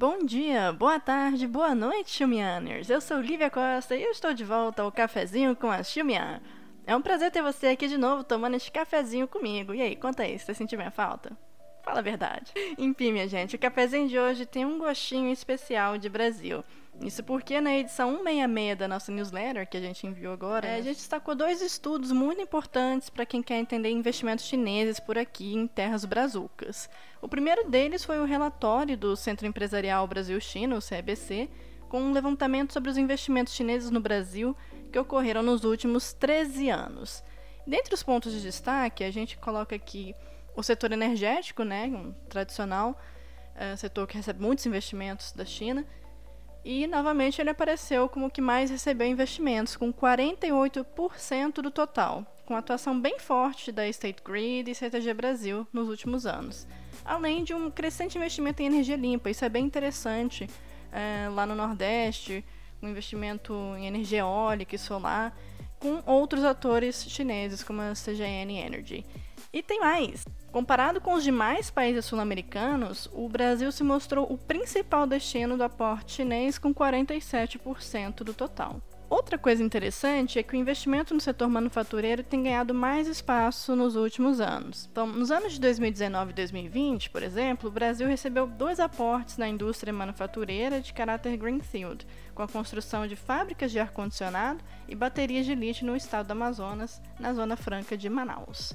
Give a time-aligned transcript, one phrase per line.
[0.00, 2.88] Bom dia, boa tarde, boa noite, Xumianers.
[2.88, 6.40] Eu sou Lívia Costa e eu estou de volta ao cafezinho com a Xumian.
[6.86, 9.74] É um prazer ter você aqui de novo tomando este cafezinho comigo.
[9.74, 11.36] E aí, conta aí, você sentiu minha falta?
[11.88, 12.52] Fala a verdade.
[12.76, 16.62] Enfim, minha gente, o cafezinho de hoje tem um gostinho especial de Brasil.
[17.00, 20.82] Isso porque na edição 166 da nossa newsletter, que a gente enviou agora, é, a
[20.82, 25.66] gente destacou dois estudos muito importantes para quem quer entender investimentos chineses por aqui em
[25.66, 26.90] terras brazucas.
[27.22, 31.48] O primeiro deles foi o relatório do Centro Empresarial Brasil-China, o CEBC,
[31.88, 34.54] com um levantamento sobre os investimentos chineses no Brasil
[34.92, 37.24] que ocorreram nos últimos 13 anos.
[37.66, 40.14] Dentre os pontos de destaque, a gente coloca aqui
[40.58, 43.00] o setor energético, né, um tradicional
[43.54, 45.86] é, setor que recebe muitos investimentos da China,
[46.64, 52.56] e novamente ele apareceu como o que mais recebeu investimentos, com 48% do total, com
[52.56, 56.66] atuação bem forte da State Grid e CTG Brasil nos últimos anos.
[57.04, 60.50] Além de um crescente investimento em energia limpa, isso é bem interessante
[60.90, 62.44] é, lá no Nordeste,
[62.82, 65.38] um investimento em energia eólica e solar,
[65.78, 69.06] com outros atores chineses como a CGN Energy.
[69.52, 70.24] E tem mais!
[70.58, 76.14] Comparado com os demais países sul-americanos, o Brasil se mostrou o principal destino do aporte
[76.14, 78.82] chinês com 47% do total.
[79.08, 83.94] Outra coisa interessante é que o investimento no setor manufatureiro tem ganhado mais espaço nos
[83.94, 84.88] últimos anos.
[84.90, 89.46] Então, nos anos de 2019 e 2020, por exemplo, o Brasil recebeu dois aportes na
[89.46, 95.54] indústria manufatureira de caráter greenfield, com a construção de fábricas de ar-condicionado e baterias de
[95.54, 98.74] lítio no estado do Amazonas, na Zona Franca de Manaus.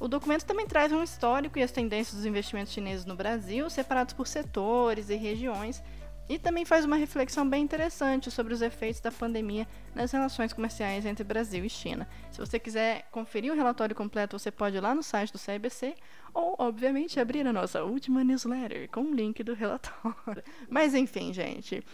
[0.00, 4.14] O documento também traz um histórico e as tendências dos investimentos chineses no Brasil, separados
[4.14, 5.82] por setores e regiões,
[6.26, 11.04] e também faz uma reflexão bem interessante sobre os efeitos da pandemia nas relações comerciais
[11.04, 12.08] entre Brasil e China.
[12.30, 15.94] Se você quiser conferir o relatório completo, você pode ir lá no site do CIBC
[16.32, 20.42] ou, obviamente, abrir a nossa última newsletter com o link do relatório.
[20.70, 21.84] Mas enfim, gente.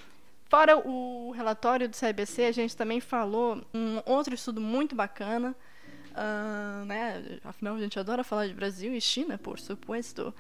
[0.49, 5.57] Fora o relatório do CIBC, a gente também falou um outro estudo muito bacana
[6.17, 7.39] Uh, né?
[7.45, 10.35] Afinal, a gente adora falar de Brasil e China, por supuesto.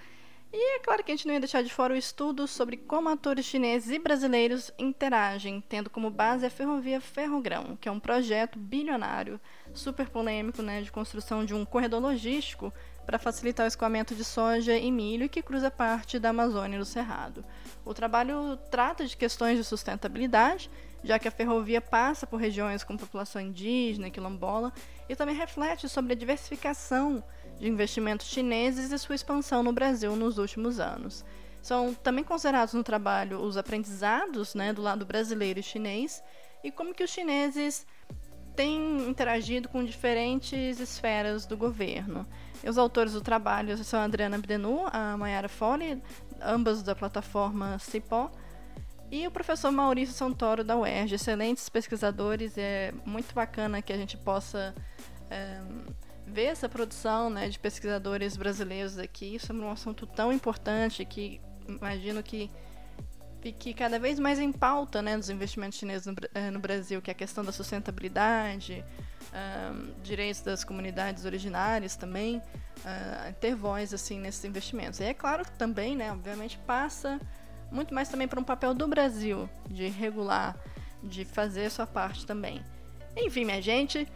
[0.52, 3.10] E é claro que a gente não ia deixar de fora o estudo sobre como
[3.10, 8.58] atores chineses e brasileiros interagem, tendo como base a ferrovia Ferrogrão, que é um projeto
[8.58, 9.38] bilionário,
[9.74, 12.72] super polêmico, né, de construção de um corredor logístico
[13.04, 17.44] para facilitar o escoamento de soja e milho que cruza parte da Amazônia do Cerrado.
[17.84, 20.70] O trabalho trata de questões de sustentabilidade,
[21.06, 24.72] já que a ferrovia passa por regiões com população indígena, quilombola,
[25.08, 27.22] e também reflete sobre a diversificação
[27.58, 31.24] de investimentos chineses e sua expansão no Brasil nos últimos anos.
[31.62, 36.22] São também considerados no trabalho os aprendizados né, do lado brasileiro e chinês
[36.62, 37.86] e como que os chineses
[38.56, 42.26] têm interagido com diferentes esferas do governo.
[42.64, 46.02] E os autores do trabalho são a Adriana Bdenu, a Mayara Foley,
[46.42, 48.30] ambas da plataforma Cipó,
[49.10, 54.16] e o professor Maurício Santoro da UERJ, excelentes pesquisadores, é muito bacana que a gente
[54.16, 54.74] possa
[55.30, 55.60] é,
[56.26, 62.22] ver essa produção né, de pesquisadores brasileiros aqui sobre um assunto tão importante que imagino
[62.22, 62.50] que
[63.40, 67.10] fique cada vez mais em pauta né, dos investimentos chineses no, eh, no Brasil, que
[67.10, 68.84] é a questão da sustentabilidade,
[70.02, 75.00] direitos das comunidades originárias também, uh, ter voz assim nesses investimentos.
[75.00, 77.20] E é claro que também, né, obviamente, passa
[77.70, 80.56] muito mais também para um papel do Brasil de regular,
[81.02, 82.62] de fazer sua parte também.
[83.16, 84.06] Enfim, minha gente,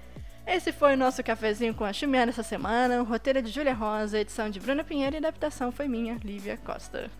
[0.46, 3.00] esse foi o nosso cafezinho com a Chumiana essa semana.
[3.00, 6.56] O roteiro é de Júlia Rosa, edição de Bruna Pinheiro e adaptação foi minha, Lívia
[6.56, 7.10] Costa.